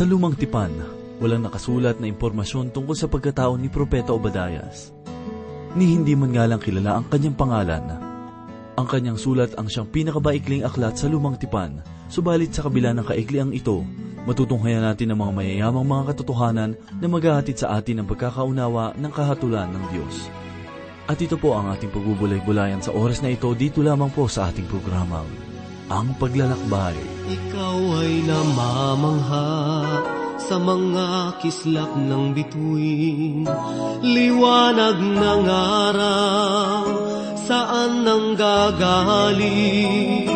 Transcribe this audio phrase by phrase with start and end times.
[0.00, 0.72] Sa lumang tipan,
[1.20, 4.96] walang nakasulat na impormasyon tungkol sa pagkatao ni Propeta Obadayas.
[5.76, 8.00] Ni hindi man nga lang kilala ang kanyang pangalan.
[8.80, 13.52] Ang kanyang sulat ang siyang pinakabaikling aklat sa lumang tipan, subalit sa kabila ng kaikliang
[13.52, 13.84] ito,
[14.24, 19.68] matutunghayan natin ang mga mayayamang mga katotohanan na maghahatid sa atin ng pagkakaunawa ng kahatulan
[19.68, 20.32] ng Diyos.
[21.12, 24.64] At ito po ang ating pagbubulay-bulayan sa oras na ito dito lamang po sa ating
[24.64, 25.28] programang
[25.92, 27.19] Ang Paglalakbay.
[27.30, 29.54] Ikaw ay namamangha
[30.42, 33.46] sa mga kislap ng bituin.
[34.02, 36.90] Liwanag ng araw,
[37.38, 40.26] saan nang gagaling?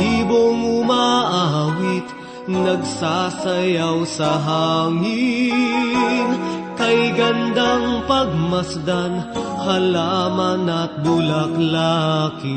[0.00, 2.08] Ibong umaawit,
[2.48, 6.32] nagsasayaw sa hangin.
[6.80, 9.20] Kay gandang pagmasdan,
[9.68, 12.56] halaman at bulaklakin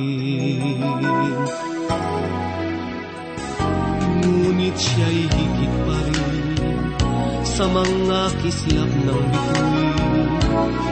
[4.59, 6.51] Ngunit siya'y higit pa rin
[7.47, 10.27] Sa mga kislap ng bituin.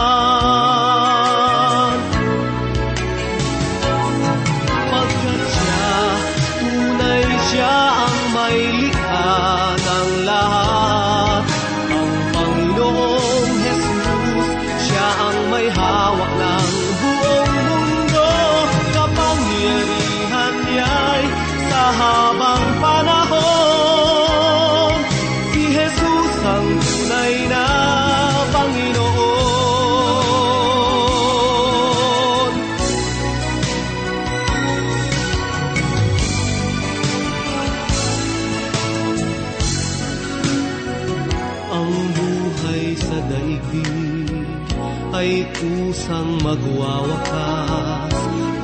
[46.46, 48.14] magwawakas.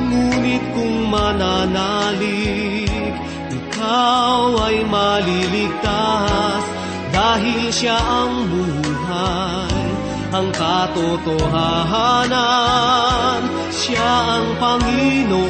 [0.06, 2.86] Ngunit kung mananalig,
[3.50, 6.62] ikaw ay maliligtas.
[7.12, 9.90] Dahil siya ang buhay,
[10.31, 13.41] ang katotohanan.
[13.74, 15.41] Siya ang Panginoon.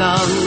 [0.08, 0.37] down.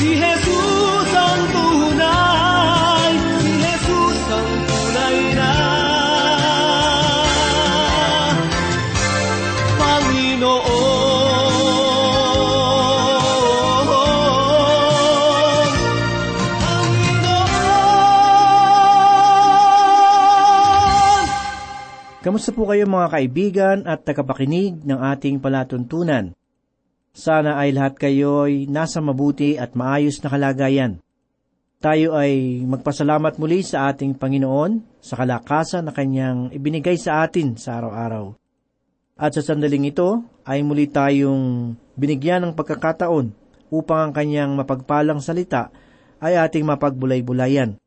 [0.00, 3.12] Si Jesus ang tunay,
[3.44, 5.52] si Jesus ang tunay na
[9.76, 10.64] Panginoon.
[20.40, 21.28] Panginoon.
[22.24, 26.32] Kamusta po kayo mga kaibigan at tagapakinig ng ating palatuntunan?
[27.10, 31.02] Sana ay lahat kayo'y nasa mabuti at maayos na kalagayan.
[31.80, 37.80] Tayo ay magpasalamat muli sa ating Panginoon sa kalakasan na Kanyang ibinigay sa atin sa
[37.80, 38.36] araw-araw.
[39.16, 43.32] At sa sandaling ito ay muli tayong binigyan ng pagkakataon
[43.72, 45.72] upang ang Kanyang mapagpalang salita
[46.20, 47.80] ay ating mapagbulay-bulayan.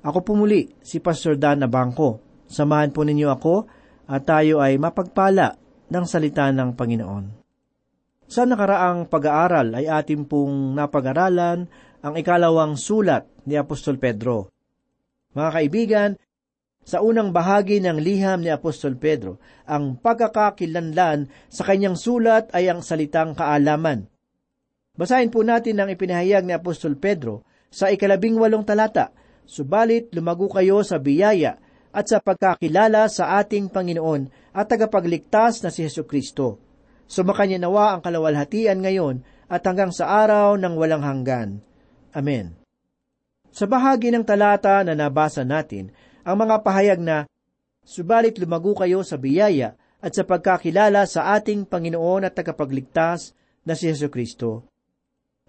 [0.00, 2.24] Ako po muli, si Pastor Dan Abangco.
[2.48, 3.68] Samahan po ninyo ako
[4.08, 5.60] at tayo ay mapagpala
[5.92, 7.24] ng salita ng Panginoon.
[8.30, 11.66] Sa nakaraang pag-aaral ay ating pong napag-aralan
[11.98, 14.54] ang ikalawang sulat ni Apostol Pedro.
[15.34, 16.10] Mga kaibigan,
[16.86, 22.86] sa unang bahagi ng liham ni Apostol Pedro, ang pagkakakilanlan sa kanyang sulat ay ang
[22.86, 24.06] salitang kaalaman.
[24.94, 29.10] Basahin po natin ang ipinahayag ni Apostol Pedro sa ikalabing walong talata,
[29.42, 31.58] Subalit lumago kayo sa biyaya
[31.90, 36.69] at sa pagkakilala sa ating Panginoon at tagapagligtas na si Yesu Kristo.
[37.10, 41.58] Sumakanya nawa ang kalawalhatian ngayon at hanggang sa araw ng walang hanggan.
[42.14, 42.54] Amen.
[43.50, 45.90] Sa bahagi ng talata na nabasa natin,
[46.22, 47.26] ang mga pahayag na,
[47.82, 53.34] Subalit lumago kayo sa biyaya at sa pagkakilala sa ating Panginoon at tagapagligtas
[53.66, 54.70] na si Yesu Kristo.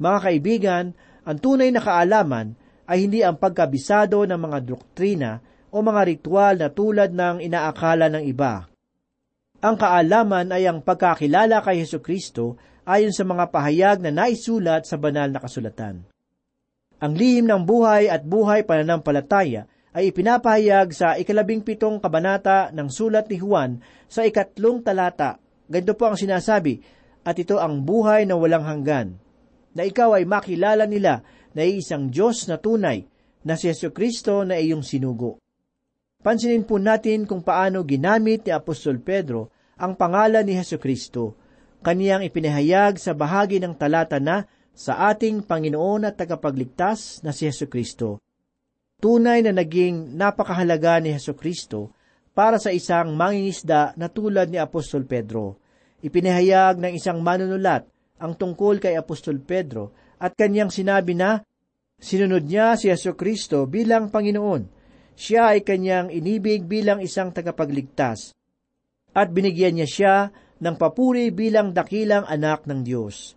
[0.01, 0.85] Mga kaibigan,
[1.21, 2.57] ang tunay na kaalaman
[2.89, 5.31] ay hindi ang pagkabisado ng mga doktrina
[5.69, 8.70] o mga ritual na tulad ng inaakala ng iba.
[9.61, 14.97] Ang kaalaman ay ang pagkakilala kay Yesu Kristo ayon sa mga pahayag na naisulat sa
[14.97, 16.01] banal na kasulatan.
[16.97, 23.29] Ang lihim ng buhay at buhay pananampalataya ay ipinapahayag sa ikalabing pitong kabanata ng sulat
[23.29, 25.37] ni Juan sa ikatlong talata.
[25.69, 26.81] Ganito po ang sinasabi,
[27.21, 29.17] at ito ang buhay na walang hanggan,
[29.77, 31.21] na ikaw ay makilala nila
[31.53, 33.05] na isang Diyos na tunay,
[33.45, 35.40] na si Yesu Kristo na iyong sinugo.
[36.21, 39.49] Pansinin po natin kung paano ginamit ni Apostol Pedro
[39.81, 41.33] ang pangalan ni Yesu Kristo.
[41.81, 47.65] Kaniyang ipinahayag sa bahagi ng talata na sa ating Panginoon at tagapagligtas na si Yesu
[47.65, 48.21] Kristo.
[49.01, 51.89] Tunay na naging napakahalaga ni Yesu Kristo
[52.37, 55.57] para sa isang mangingisda na tulad ni Apostol Pedro.
[56.05, 57.89] Ipinahayag ng isang manunulat
[58.21, 61.41] ang tungkol kay Apostol Pedro at kanyang sinabi na
[61.97, 64.80] sinunod niya si Yesu Kristo bilang Panginoon.
[65.15, 68.33] Siya ay kanyang inibig bilang isang tagapagligtas.
[69.11, 70.15] At binigyan niya siya
[70.61, 73.35] ng papuri bilang dakilang anak ng Diyos.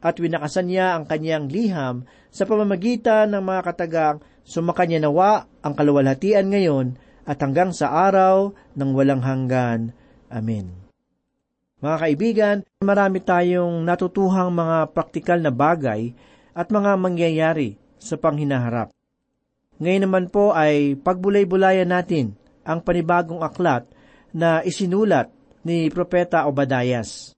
[0.00, 4.16] At winakasan niya ang kanyang liham sa pamamagitan ng mga katagang
[4.46, 6.96] sumakanya nawa ang kaluwalhatian ngayon
[7.28, 9.92] at hanggang sa araw ng walang hanggan.
[10.32, 10.72] Amen.
[11.80, 16.12] Mga kaibigan, marami tayong natutuhang mga praktikal na bagay
[16.52, 18.92] at mga mangyayari sa panghinaharap.
[19.80, 22.36] Ngayon naman po ay pagbulay-bulayan natin
[22.68, 23.88] ang panibagong aklat
[24.30, 25.32] na isinulat
[25.64, 27.32] ni Propeta Obadayas.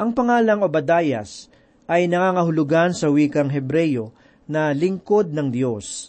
[0.00, 1.52] Ang pangalang Obadayas
[1.84, 4.16] ay nangangahulugan sa wikang Hebreyo
[4.48, 6.08] na lingkod ng Diyos.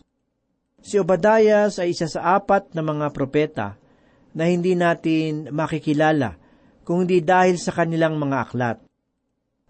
[0.80, 3.76] Si Obadayas ay isa sa apat na mga propeta
[4.32, 6.40] na hindi natin makikilala
[6.88, 8.78] kung hindi dahil sa kanilang mga aklat.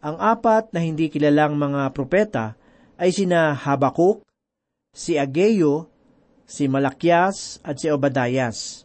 [0.05, 2.53] Ang apat na hindi kilalang mga propeta
[3.01, 4.21] ay sina Habakuk,
[4.91, 5.87] si Ageyo,
[6.43, 8.83] si Malakyas at si Obadayas.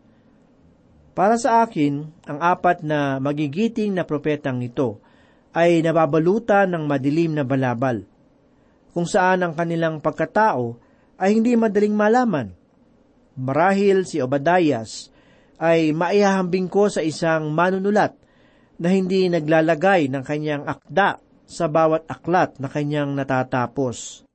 [1.19, 5.03] Para sa akin, ang apat na magigiting na propetang ito
[5.57, 8.05] ay nababalutan ng madilim na balabal,
[8.93, 10.77] kung saan ang kanilang pagkatao
[11.17, 12.53] ay hindi madaling malaman.
[13.37, 15.09] Marahil si Obadayas
[15.57, 18.15] ay maihahambing ko sa isang manunulat
[18.77, 24.26] na hindi naglalagay ng kanyang akda sa bawat aklat na kanyang natatapos.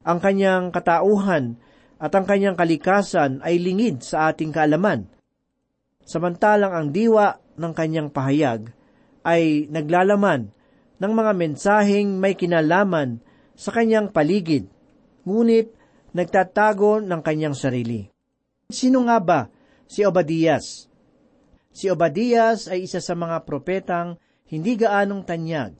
[0.00, 1.60] Ang kanyang katauhan
[2.00, 5.04] at ang kanyang kalikasan ay lingid sa ating kaalaman.
[6.00, 8.72] Samantalang ang diwa ng kanyang pahayag
[9.20, 10.48] ay naglalaman
[10.96, 13.20] ng mga mensaheng may kinalaman
[13.52, 14.72] sa kanyang paligid,
[15.28, 15.76] ngunit
[16.16, 18.08] nagtatago ng kanyang sarili.
[18.72, 19.40] Sino nga ba
[19.84, 20.88] si Obadias?
[21.70, 24.16] Si Obadias ay isa sa mga propetang
[24.48, 25.76] hindi gaanong tanyag.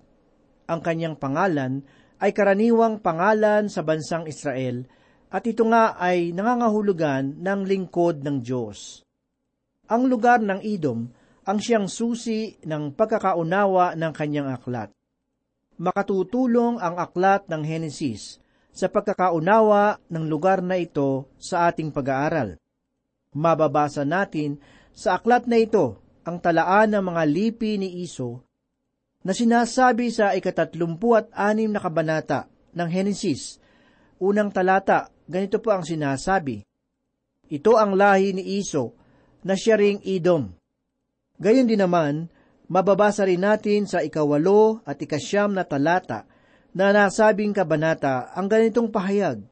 [0.69, 1.83] Ang kanyang pangalan
[2.21, 4.85] ay karaniwang pangalan sa bansang Israel
[5.33, 9.01] at ito nga ay nangangahulugan ng lingkod ng Diyos.
[9.89, 11.09] Ang lugar ng Edom
[11.49, 14.93] ang siyang susi ng pagkakaunawa ng kanyang aklat.
[15.81, 18.37] Makatutulong ang aklat ng Henesis
[18.71, 22.61] sa pagkakaunawa ng lugar na ito sa ating pag-aaral.
[23.33, 24.61] Mababasa natin
[24.93, 25.97] sa aklat na ito
[26.29, 28.45] ang talaan ng mga lipi ni Iso
[29.21, 33.61] na sinasabi sa ikatatlumpu at anim na kabanata ng Henesis.
[34.21, 36.65] Unang talata, ganito po ang sinasabi.
[37.51, 38.95] Ito ang lahi ni Iso
[39.43, 40.53] na siya ring Edom.
[41.41, 42.29] Gayon din naman,
[42.69, 46.29] mababasa rin natin sa ikawalo at ikasyam na talata
[46.71, 49.43] na nasabing kabanata ang ganitong pahayag.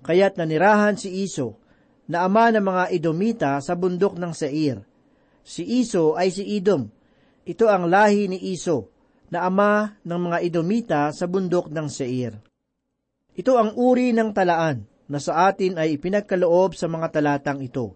[0.00, 1.58] Kaya't nanirahan si Iso
[2.06, 4.80] na ama ng mga Edomita sa bundok ng Seir.
[5.42, 6.99] Si Iso ay si Edom.
[7.48, 8.92] Ito ang lahi ni Iso,
[9.30, 12.34] na ama ng mga Edomita sa bundok ng Seir.
[13.38, 17.94] Ito ang uri ng talaan na sa atin ay ipinagkaloob sa mga talatang ito.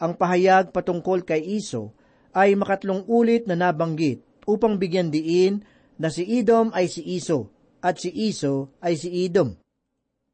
[0.00, 1.92] Ang pahayag patungkol kay Iso
[2.32, 5.60] ay makatlong ulit na nabanggit upang bigyan diin
[6.00, 7.50] na si Edom ay si Iso
[7.82, 9.52] at si Iso ay si Edom.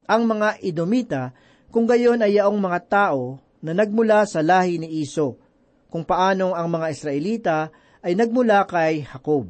[0.07, 1.35] Ang mga Edomita
[1.73, 5.41] kung gayon ay yaong mga tao na nagmula sa lahi ni Iso,
[5.91, 7.57] kung paanong ang mga Israelita
[8.05, 9.49] ay nagmula kay Jacob.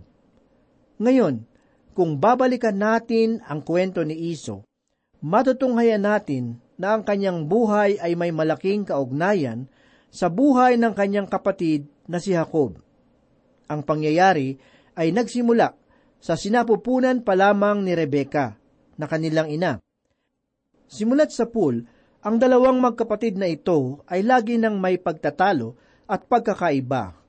[1.01, 1.45] Ngayon,
[1.97, 4.69] kung babalikan natin ang kwento ni Iso,
[5.25, 9.67] matutunghayan natin na ang kanyang buhay ay may malaking kaugnayan
[10.13, 12.79] sa buhay ng kanyang kapatid na si Jacob.
[13.67, 14.61] Ang pangyayari
[14.95, 15.75] ay nagsimula
[16.21, 18.57] sa sinapupunan pa lamang ni Rebeka
[18.97, 19.81] na kanilang ina.
[20.87, 21.85] Simulat sa pool,
[22.23, 25.77] ang dalawang magkapatid na ito ay lagi nang may pagtatalo
[26.07, 27.26] at pagkakaiba.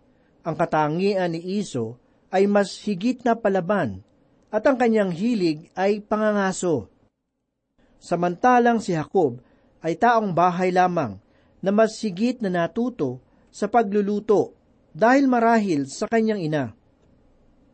[0.47, 1.99] Ang katangian ni Iso
[2.31, 3.99] ay mas higit na palaban
[4.47, 6.87] at ang kanyang hilig ay pangangaso.
[7.99, 9.43] Samantalang si Jacob
[9.83, 11.19] ay taong bahay lamang
[11.59, 13.19] na mas higit na natuto
[13.51, 14.55] sa pagluluto
[14.95, 16.65] dahil marahil sa kanyang ina.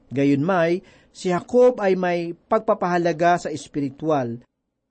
[0.09, 0.81] Gayunmay,
[1.13, 4.41] si Jacob ay may pagpapahalaga sa espiritual,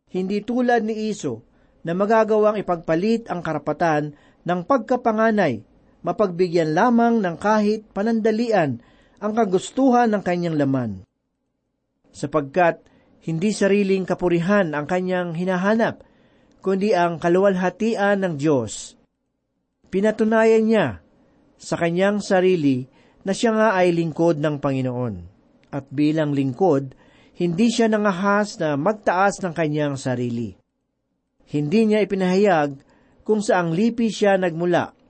[0.07, 1.43] hindi tulad ni Iso
[1.83, 4.15] na magagawang ipagpalit ang karapatan
[4.47, 5.67] ng pagkapanganay,
[6.03, 8.83] mapagbigyan lamang ng kahit panandalian
[9.23, 10.91] ang kagustuhan ng kanyang laman.
[12.11, 12.83] Sapagkat
[13.23, 16.03] hindi sariling kapurihan ang kanyang hinahanap,
[16.59, 18.99] kundi ang kaluwalhatian ng Diyos.
[19.89, 20.87] Pinatunayan niya
[21.55, 22.83] sa kanyang sarili
[23.23, 25.15] na siya nga ay lingkod ng Panginoon.
[25.73, 26.99] At bilang lingkod,
[27.39, 30.53] hindi siya nangahas na magtaas ng kanyang sarili.
[31.49, 32.71] Hindi niya ipinahayag
[33.23, 35.02] kung saang lipi siya nagmula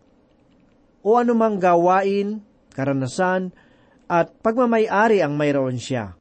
[1.02, 2.42] o anumang gawain,
[2.72, 3.50] karanasan,
[4.06, 6.14] at pagmamayari ang mayroon siya.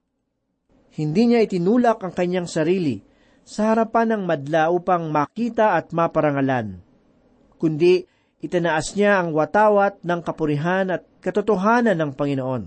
[0.92, 3.00] Hindi niya itinulak ang kanyang sarili
[3.48, 6.84] sa harapan ng madla upang makita at maparangalan,
[7.58, 8.04] kundi
[8.44, 12.64] itinaas niya ang watawat ng kapurihan at katotohanan ng Panginoon.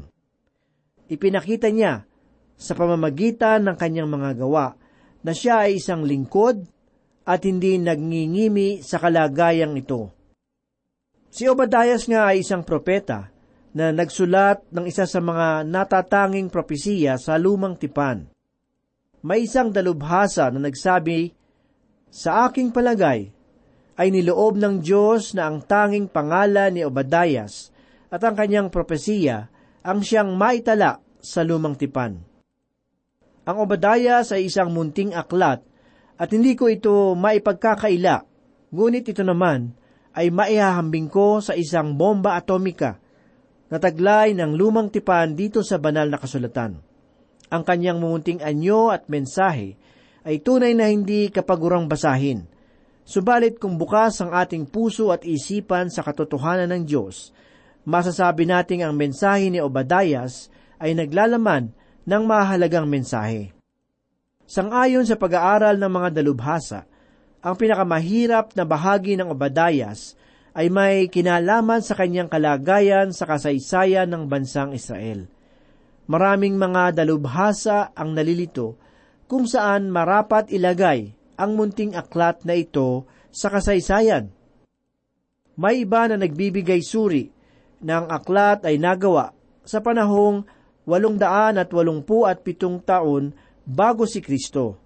[1.10, 2.08] Ipinakita niya
[2.54, 4.78] sa pamamagitan ng kanyang mga gawa
[5.24, 6.64] na siya ay isang lingkod
[7.24, 10.12] at hindi nagngingimi sa kalagayang ito.
[11.34, 13.26] Si Obadias nga ay isang propeta
[13.74, 18.30] na nagsulat ng isa sa mga natatanging propesiya sa lumang tipan.
[19.18, 21.34] May isang dalubhasa na nagsabi,
[22.06, 23.34] Sa aking palagay,
[23.98, 27.74] ay niloob ng Diyos na ang tanging pangalan ni Obadias
[28.14, 29.50] at ang kanyang propesiya
[29.82, 32.14] ang siyang maitala sa lumang tipan.
[33.42, 35.66] Ang Obadias ay isang munting aklat
[36.14, 38.22] at hindi ko ito maipagkakaila,
[38.70, 39.74] ngunit ito naman
[40.14, 43.02] ay maihahambing ko sa isang bomba atomika
[43.68, 46.78] na taglay ng lumang tipan dito sa banal na kasulatan.
[47.50, 49.74] Ang kanyang mumunting anyo at mensahe
[50.24, 52.46] ay tunay na hindi kapagurang basahin.
[53.04, 57.36] Subalit kung bukas ang ating puso at isipan sa katotohanan ng Diyos,
[57.84, 60.48] masasabi nating ang mensahe ni Obadayas
[60.80, 61.74] ay naglalaman
[62.08, 63.52] ng mahalagang mensahe.
[64.48, 66.88] Sangayon sa pag-aaral ng mga dalubhasa,
[67.44, 70.16] ang pinakamahirap na bahagi ng Obadayas
[70.56, 75.28] ay may kinalaman sa kanyang kalagayan sa kasaysayan ng bansang Israel.
[76.08, 78.80] Maraming mga dalubhasa ang nalilito
[79.28, 84.32] kung saan marapat ilagay ang munting aklat na ito sa kasaysayan.
[85.60, 87.28] May iba na nagbibigay suri
[87.84, 89.36] na ang aklat ay nagawa
[89.68, 90.48] sa panahong
[90.88, 93.36] walong daan at walungpu at pitong taon
[93.68, 94.83] bago si Kristo.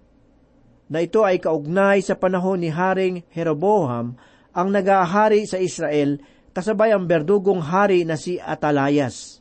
[0.89, 4.17] Na ito ay kaugnay sa panahon ni Haring Jeroboam
[4.49, 6.17] ang nagahari sa Israel
[6.51, 9.39] kasabay ang berdugong hari na si Atalayas.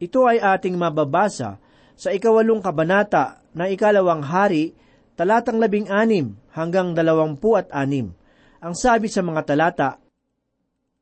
[0.00, 1.60] Ito ay ating mababasa
[1.98, 4.72] sa ikawalong kabanata ng ikalawang hari,
[5.18, 8.14] talatang labing anim hanggang dalawampu at anim.
[8.62, 9.90] Ang sabi sa mga talata,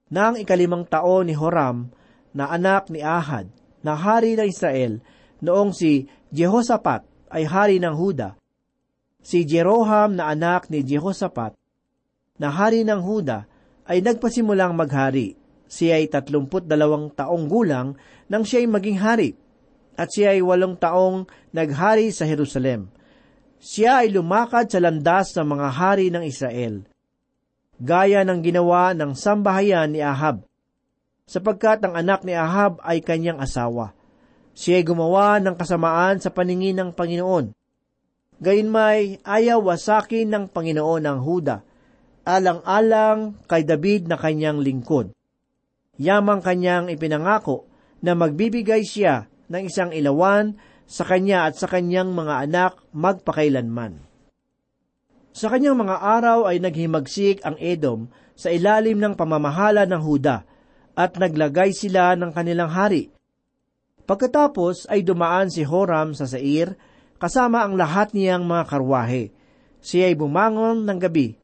[0.06, 1.90] na ang ikalimang taon ni Horam
[2.30, 3.50] na anak ni Ahad
[3.82, 5.02] na hari ng Israel
[5.42, 8.38] noong si Jehoshaphat ay hari ng Huda,
[9.26, 11.58] si Jeroham na anak ni Jehoshaphat
[12.38, 13.50] na hari ng Huda
[13.90, 15.34] ay nagpasimulang maghari.
[15.66, 17.98] Siya ay tatlumput dalawang taong gulang
[18.30, 19.34] nang siya ay maging hari,
[19.98, 22.86] at siya ay walong taong naghari sa Jerusalem.
[23.58, 26.86] Siya ay lumakad sa landas ng mga hari ng Israel,
[27.82, 30.46] gaya ng ginawa ng sambahayan ni Ahab,
[31.26, 33.90] sapagkat ang anak ni Ahab ay kanyang asawa.
[34.54, 37.65] Siya ay gumawa ng kasamaan sa paningin ng Panginoon.
[38.36, 41.64] Gayunmay ayaw wasakin ng Panginoon ang Huda,
[42.28, 45.16] alang-alang kay David na kanyang lingkod.
[45.96, 47.64] Yamang kanyang ipinangako
[48.04, 54.04] na magbibigay siya ng isang ilawan sa kanya at sa kanyang mga anak magpakailanman.
[55.32, 60.44] Sa kanyang mga araw ay naghimagsik ang Edom sa ilalim ng pamamahala ng Huda
[60.92, 63.08] at naglagay sila ng kanilang hari.
[64.04, 66.76] Pagkatapos ay dumaan si Horam sa Sair
[67.16, 69.32] kasama ang lahat niyang mga karwahe.
[69.80, 71.36] Siya ay bumangon ng gabi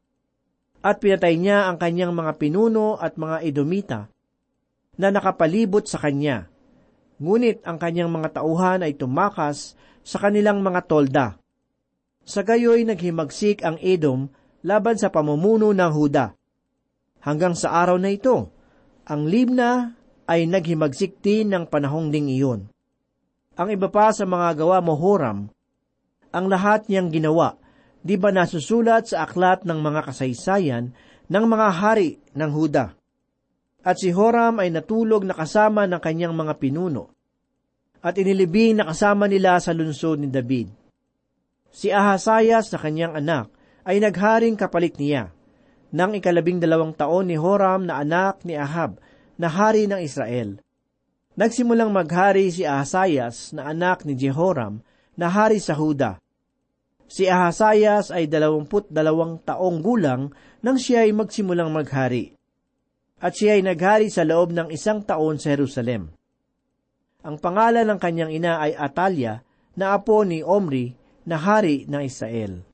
[0.82, 4.00] at pinatay niya ang kanyang mga pinuno at mga Edomita
[4.98, 6.50] na nakapalibot sa kanya.
[7.22, 11.26] Ngunit ang kanyang mga tauhan ay tumakas sa kanilang mga tolda.
[12.26, 14.26] Sa gayoy naghimagsik ang Edom
[14.66, 16.34] laban sa pamumuno ng Huda.
[17.22, 18.50] Hanggang sa araw na ito,
[19.06, 19.94] ang Libna
[20.26, 22.66] ay naghimagsik din ng panahong ding iyon.
[23.54, 25.46] Ang iba pa sa mga gawa mo Horam,
[26.32, 27.60] ang lahat niyang ginawa,
[28.00, 30.90] di ba nasusulat sa aklat ng mga kasaysayan
[31.28, 32.96] ng mga hari ng Huda.
[33.82, 37.12] At si Horam ay natulog na kasama ng kanyang mga pinuno,
[38.02, 40.72] at inilibing na kasama nila sa lungsod ni David.
[41.70, 43.46] Si Ahasayas na kanyang anak
[43.86, 45.30] ay nagharing kapalit niya,
[45.92, 48.96] nang ikalabing dalawang taon ni Horam na anak ni Ahab
[49.36, 50.56] na hari ng Israel.
[51.32, 54.84] Nagsimulang maghari si Ahasayas na anak ni Jehoram
[55.16, 56.18] na hari sa Huda.
[57.12, 60.32] Si Ahasayas ay dalawamput dalawang taong gulang
[60.64, 62.32] nang siya ay magsimulang maghari.
[63.20, 66.08] At siya ay naghari sa loob ng isang taon sa Jerusalem.
[67.22, 69.44] Ang pangalan ng kanyang ina ay Atalia,
[69.78, 70.96] na apo ni Omri,
[71.28, 72.64] na hari ng Israel.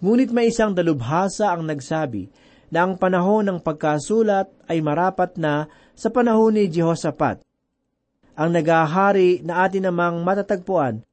[0.00, 2.32] Ngunit may isang dalubhasa ang nagsabi
[2.72, 7.44] na ang panahon ng pagkasulat ay marapat na sa panahon ni Jehoshaphat.
[8.32, 11.04] Ang nagahari na atin namang matatagpuan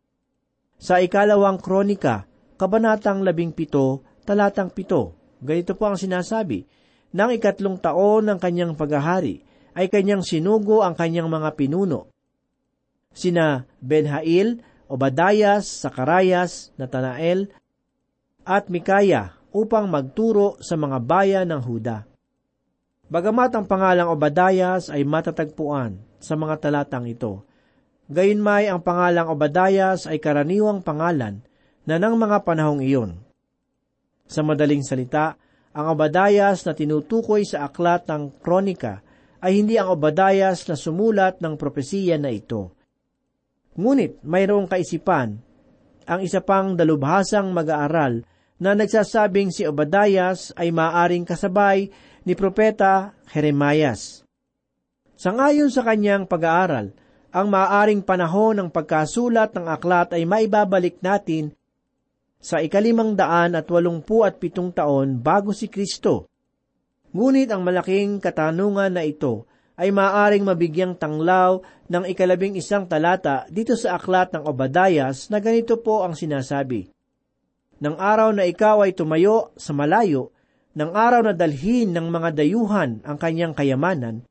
[0.79, 2.23] sa ikalawang kronika,
[2.55, 5.13] kabanatang labing pito, talatang pito.
[5.43, 6.63] Ganito po ang sinasabi,
[7.11, 9.43] Nang ikatlong taon ng kanyang paghahari,
[9.75, 12.07] ay kanyang sinugo ang kanyang mga pinuno.
[13.11, 17.51] Sina Benhail, Obadayas, Sakarayas, Natanael,
[18.45, 22.05] at Mikaya upang magturo sa mga bayan ng Huda.
[23.09, 27.41] Bagamat ang pangalang Obadayas ay matatagpuan sa mga talatang ito,
[28.09, 31.45] gayunmay ang pangalang Obadayas ay karaniwang pangalan
[31.85, 33.21] na ng mga panahong iyon.
[34.25, 35.37] Sa madaling salita,
[35.73, 39.05] ang Obadayas na tinutukoy sa aklat ng kronika
[39.39, 42.73] ay hindi ang Obadayas na sumulat ng propesiya na ito.
[43.77, 45.39] Ngunit mayroong kaisipan,
[46.09, 48.25] ang isa pang dalubhasang mag-aaral
[48.59, 51.87] na nagsasabing si Obadayas ay maaring kasabay
[52.25, 54.25] ni Propeta Jeremias.
[55.15, 56.91] Sangayon sa kanyang pag-aaral,
[57.29, 61.53] ang maaaring panahon ng pagkasulat ng aklat ay maibabalik natin
[62.39, 66.25] sa ikalimang daan at walungpu at pitong taon bago si Kristo.
[67.13, 69.45] Ngunit ang malaking katanungan na ito
[69.79, 75.79] ay maaaring mabigyang tanglaw ng ikalabing isang talata dito sa aklat ng Obadayas na ganito
[75.79, 76.89] po ang sinasabi
[77.79, 80.35] ng araw na ikaw ay tumayo sa malayo,
[80.75, 84.27] ng araw na dalhin ng mga dayuhan ang kanyang kayamanan,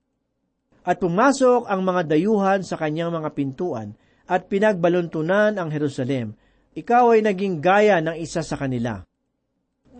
[0.88, 3.92] at pumasok ang mga dayuhan sa kanyang mga pintuan,
[4.24, 6.32] at pinagbaluntunan ang Jerusalem,
[6.72, 9.04] ikaw ay naging gaya ng isa sa kanila.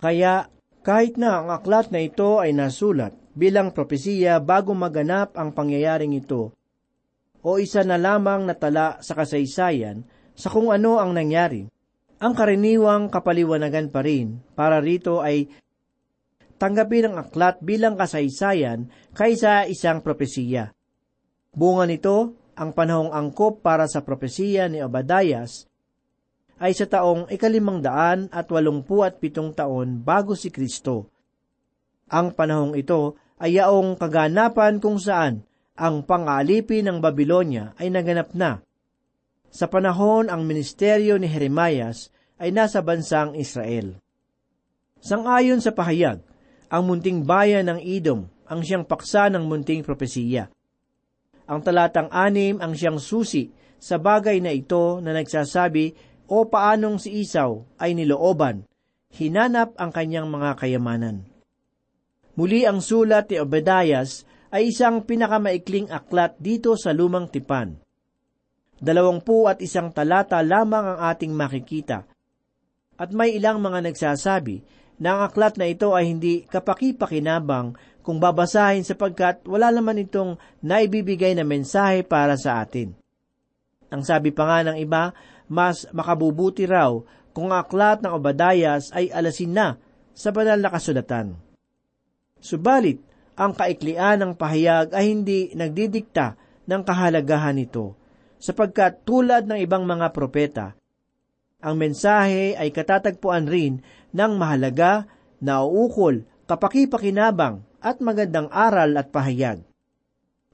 [0.01, 0.49] Kaya,
[0.81, 6.57] kahit na ang aklat na ito ay nasulat bilang propesiya bago maganap ang pangyayaring ito,
[7.45, 10.01] o isa na lamang natala sa kasaysayan
[10.33, 11.69] sa kung ano ang nangyari,
[12.17, 15.53] ang karaniwang kapaliwanagan pa rin para rito ay
[16.57, 20.75] tanggapin ang aklat bilang kasaysayan kaysa isang propesiya.
[21.53, 25.65] Bunga nito, ang panahong angkop para sa propesiya ni Obadayas
[26.59, 31.07] ay sa taong ikalimang daan at walungpu at pitong taon bago si Kristo.
[32.11, 35.47] Ang panahong ito ay yaong kaganapan kung saan
[35.79, 38.59] ang pangalipin ng Babylonia ay naganap na
[39.49, 43.97] sa panahon ang ministeryo ni Jeremias ay nasa bansang Israel.
[45.01, 46.21] Sangayon sa pahayag,
[46.69, 50.53] ang munting bayan ng Edom ang siyang paksa ng munting propesiya.
[51.49, 53.49] Ang talatang anim ang siyang susi
[53.81, 55.97] sa bagay na ito na nagsasabi
[56.29, 58.69] o paanong si Isaw ay nilooban,
[59.17, 61.25] hinanap ang kanyang mga kayamanan.
[62.37, 67.81] Muli ang sulat ni Obadias ay isang pinakamaikling aklat dito sa lumang tipan.
[68.79, 72.05] Dalawangpu at isang talata lamang ang ating makikita.
[72.95, 74.63] At may ilang mga nagsasabi
[75.01, 77.75] na ang aklat na ito ay hindi kapaki-pakinabang
[78.09, 82.97] kung babasahin sapagkat wala naman itong naibibigay na mensahe para sa atin.
[83.93, 85.13] Ang sabi pa nga ng iba,
[85.45, 86.89] mas makabubuti raw
[87.37, 89.77] kung ang aklat ng Obadayas ay alasin na
[90.17, 91.37] sa banal na kasulatan.
[92.41, 92.97] Subalit,
[93.37, 96.33] ang kaiklian ng pahayag ay hindi nagdidikta
[96.65, 97.93] ng kahalagahan nito
[98.41, 100.73] sapagkat tulad ng ibang mga propeta,
[101.61, 103.85] ang mensahe ay katatagpuan rin
[104.17, 105.05] ng mahalaga,
[105.37, 109.63] nauukol, kapakipakinabang at magandang aral at pahayag.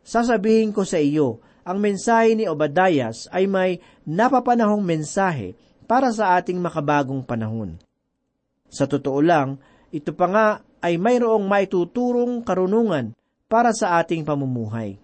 [0.06, 5.58] Sasabihin ko sa iyo, ang mensahe ni Obadayas ay may napapanahong mensahe
[5.90, 7.82] para sa ating makabagong panahon.
[8.70, 9.58] Sa totoo lang,
[9.90, 10.48] ito pa nga
[10.86, 13.18] ay mayroong maituturong karunungan
[13.50, 15.02] para sa ating pamumuhay.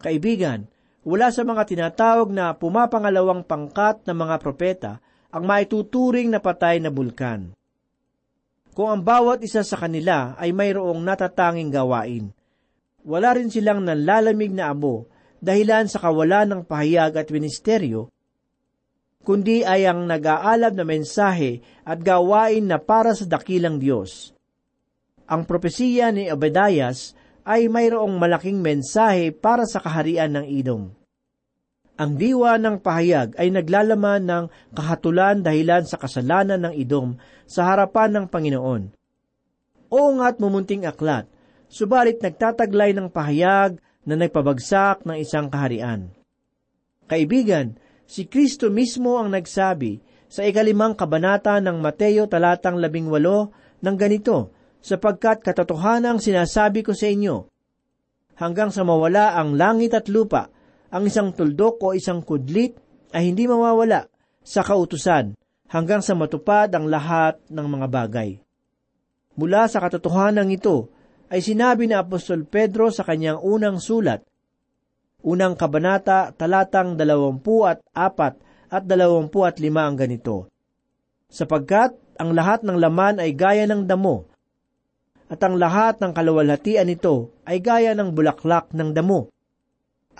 [0.00, 0.64] Kaibigan,
[1.04, 4.92] wala sa mga tinatawag na pumapangalawang pangkat ng mga propeta
[5.32, 7.52] ang maituturing na patay na bulkan.
[8.72, 12.32] Kung ang bawat isa sa kanila ay mayroong natatanging gawain.
[13.04, 15.10] Wala rin silang nanlalamig na abo
[15.42, 18.08] dahilan sa kawalan ng pahayag at ministeryo,
[19.26, 24.30] kundi ay ang nag-aalab na mensahe at gawain na para sa dakilang Diyos.
[25.26, 31.01] Ang propesiya ni Obadias ay mayroong malaking mensahe para sa kaharian ng Idom.
[32.02, 37.14] Ang diwa ng pahayag ay naglalaman ng kahatulan dahilan sa kasalanan ng Idom
[37.46, 38.82] sa harapan ng Panginoon.
[39.86, 41.30] Oo nga't mumunting aklat,
[41.70, 46.10] subalit nagtataglay ng pahayag na nagpabagsak ng isang kaharian.
[47.06, 53.94] Kaibigan, si Kristo mismo ang nagsabi sa ikalimang kabanata ng Mateo talatang labing walo ng
[53.94, 54.50] ganito,
[54.82, 57.46] sapagkat katotohanan ang sinasabi ko sa inyo,
[58.42, 60.50] hanggang sa mawala ang langit at lupa,
[60.92, 62.76] ang isang tuldok o isang kudlit
[63.16, 64.04] ay hindi mawawala
[64.44, 65.32] sa kautusan
[65.72, 68.30] hanggang sa matupad ang lahat ng mga bagay.
[69.40, 70.92] Mula sa katotohanan ito
[71.32, 74.20] ay sinabi ni Apostol Pedro sa kanyang unang sulat,
[75.24, 78.36] unang kabanata talatang dalawampu at apat
[78.68, 80.52] at dalawampu at lima ang ganito.
[81.32, 84.28] Sapagkat ang lahat ng laman ay gaya ng damo,
[85.32, 89.31] at ang lahat ng kalawalhatian nito ay gaya ng bulaklak ng damo.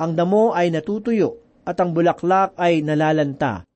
[0.01, 1.37] Ang damo ay natutuyo
[1.69, 3.69] at ang bulaklak ay nalalanta.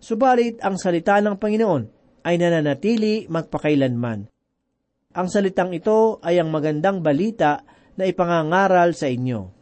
[0.00, 1.82] Subalit ang salita ng Panginoon
[2.24, 4.28] ay nananatili magpakailanman.
[5.14, 7.62] Ang salitang ito ay ang magandang balita
[7.94, 9.52] na ipangangaral sa inyo.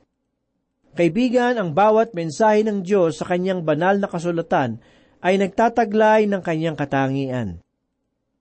[0.93, 4.81] Kaibigan, ang bawat mensahe ng Diyos sa kanyang banal na kasulatan
[5.25, 7.61] ay nagtataglay ng kanyang katangian.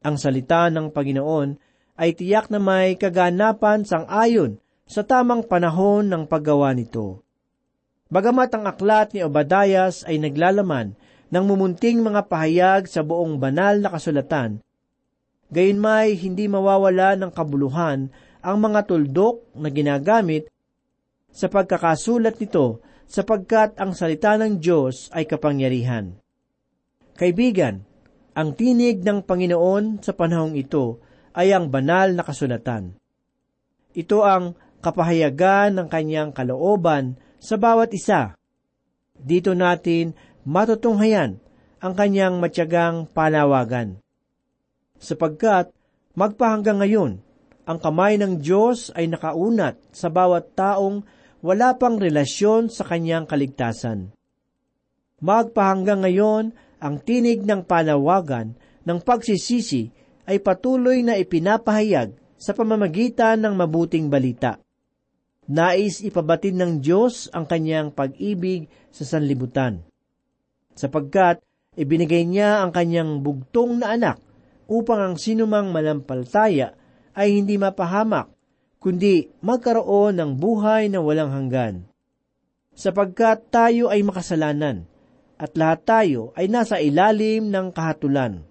[0.02, 1.50] Ang salita ng Panginoon
[1.96, 4.58] ay tiyak na may kaganapan sang ayon
[4.90, 7.24] sa tamang panahon ng paggawa nito.
[8.12, 11.00] Bagamat ang aklat ni Obadias ay naglalaman
[11.32, 14.60] ng mumunting mga pahayag sa buong banal na kasulatan,
[15.48, 18.12] gayon may hindi mawawala ng kabuluhan
[18.44, 20.52] ang mga tuldok na ginagamit
[21.32, 26.12] sa pagkakasulat nito sapagkat ang salita ng Diyos ay kapangyarihan.
[27.16, 27.88] Kaibigan,
[28.36, 31.00] ang tinig ng Panginoon sa panahong ito
[31.32, 32.92] ay ang banal na kasulatan.
[33.96, 38.38] Ito ang kapahayagan ng kanyang kalooban sa bawat isa.
[39.18, 40.14] Dito natin
[40.46, 41.42] matutunghayan
[41.82, 43.98] ang kanyang matyagang panawagan.
[45.02, 45.74] Sapagkat
[46.14, 47.12] magpahanggang ngayon,
[47.66, 51.02] ang kamay ng Diyos ay nakaunat sa bawat taong
[51.42, 54.14] wala pang relasyon sa kanyang kaligtasan.
[55.22, 58.54] Magpahanggang ngayon, ang tinig ng panawagan
[58.86, 59.90] ng pagsisisi
[60.26, 64.58] ay patuloy na ipinapahayag sa pamamagitan ng mabuting balita.
[65.50, 69.82] Nais ipabatid ng Diyos ang kanyang pag-ibig sa sanlibutan.
[70.78, 71.42] Sapagkat
[71.74, 74.22] ibinigay niya ang kanyang bugtong na anak
[74.70, 76.78] upang ang sinumang malampaltaya
[77.18, 78.30] ay hindi mapahamak,
[78.78, 81.90] kundi magkaroon ng buhay na walang hanggan.
[82.72, 84.88] Sapagkat tayo ay makasalanan,
[85.42, 88.46] at lahat tayo ay nasa ilalim ng kahatulan.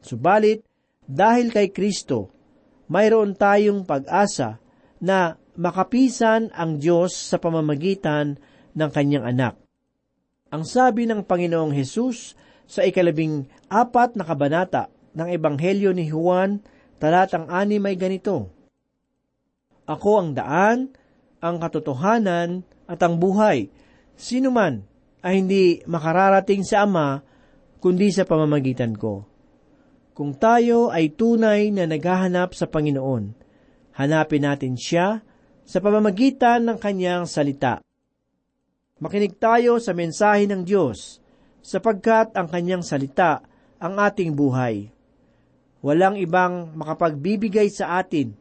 [0.00, 0.64] Subalit,
[1.04, 2.32] dahil kay Kristo,
[2.90, 4.58] mayroon tayong pag-asa
[4.98, 8.40] na makapisan ang Diyos sa pamamagitan
[8.72, 9.54] ng kanyang anak.
[10.48, 12.32] Ang sabi ng Panginoong Hesus
[12.64, 16.64] sa ikalabing apat na kabanata ng Ebanghelyo ni Juan,
[16.96, 18.48] talatang anim ay ganito,
[19.84, 20.96] Ako ang daan,
[21.44, 23.68] ang katotohanan at ang buhay.
[24.16, 24.88] Sino man
[25.20, 27.20] ay hindi makararating sa Ama
[27.84, 29.28] kundi sa pamamagitan ko.
[30.16, 33.32] Kung tayo ay tunay na naghahanap sa Panginoon,
[33.96, 35.24] hanapin natin siya
[35.70, 37.78] sa pamamagitan ng kanyang salita.
[38.98, 41.22] Makinig tayo sa mensahe ng Diyos,
[41.62, 43.46] sapagkat ang kanyang salita
[43.78, 44.90] ang ating buhay.
[45.78, 48.34] Walang ibang makapagbibigay sa atin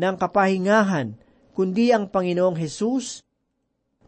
[0.00, 1.20] ng kapahingahan
[1.52, 3.20] kundi ang Panginoong Hesus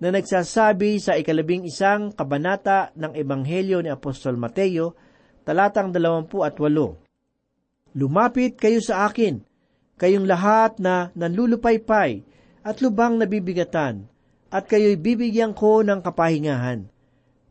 [0.01, 4.97] na nagsasabi sa ikalabing isang kabanata ng Ebanghelyo ni Apostol Mateo,
[5.45, 6.97] talatang dalawampu at walo.
[7.93, 9.45] Lumapit kayo sa akin,
[10.01, 14.07] kayong lahat na nanlulupaypay at lubang nabibigatan,
[14.53, 16.87] at kayo'y bibigyan ko ng kapahingahan.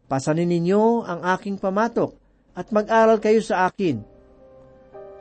[0.08, 2.16] Pasanin ninyo ang aking pamatok,
[2.52, 4.04] at mag-aral kayo sa akin.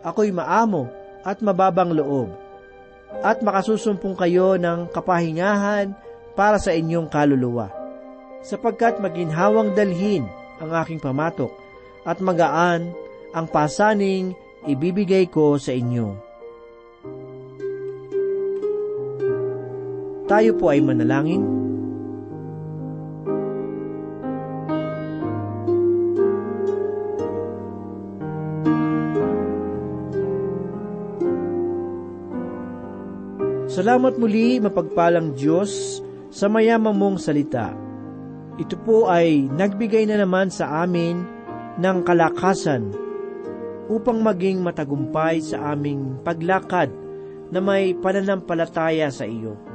[0.03, 0.91] Ako'y maamo
[1.23, 2.31] at mababang loob,
[3.23, 5.95] at makasusumpong kayo ng kapahingahan
[6.39, 7.71] para sa inyong kaluluwa,
[8.47, 10.25] sapagkat maginhawang dalhin
[10.63, 11.51] ang aking pamatok,
[12.07, 12.95] at magaan
[13.35, 14.33] ang pasaning
[14.65, 16.30] ibibigay ko sa inyo.
[20.31, 21.43] Tayo po ay manalangin.
[33.67, 35.99] Salamat muli mapagpalang Diyos
[36.31, 37.75] sa mayamang mong salita.
[38.55, 41.27] Ito po ay nagbigay na naman sa amin
[41.75, 42.95] ng kalakasan
[43.91, 46.95] upang maging matagumpay sa aming paglakad
[47.51, 49.70] na may pananampalataya sa iyo.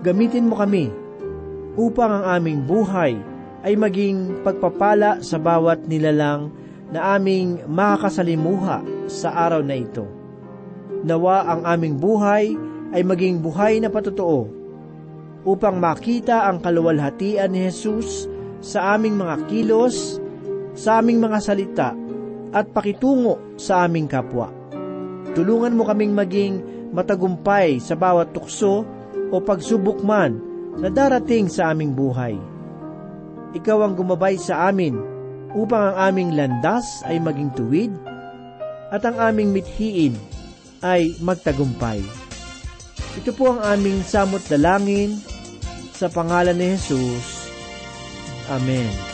[0.00, 0.88] Gamitin mo kami
[1.76, 3.20] upang ang aming buhay
[3.60, 6.48] ay maging pagpapala sa bawat nilalang
[6.88, 8.80] na aming makakasalimuha
[9.12, 10.08] sa araw na ito.
[11.04, 12.56] Nawa ang aming buhay
[12.96, 14.48] ay maging buhay na patotoo
[15.44, 18.24] upang makita ang kaluwalhatian ni Jesus
[18.64, 20.16] sa aming mga kilos,
[20.72, 21.92] sa aming mga salita,
[22.56, 24.48] at pakitungo sa aming kapwa.
[25.36, 26.54] Tulungan mo kaming maging
[26.90, 28.82] matagumpay sa bawat tukso
[29.30, 30.38] o pagsubok man
[30.78, 32.34] na darating sa aming buhay.
[33.54, 34.94] Ikaw ang gumabay sa amin
[35.54, 37.90] upang ang aming landas ay maging tuwid
[38.94, 40.14] at ang aming mithiin
[40.86, 42.02] ay magtagumpay.
[43.18, 45.18] Ito po ang aming samot dalangin
[45.90, 47.50] sa pangalan ni Jesus.
[48.50, 49.09] Amen.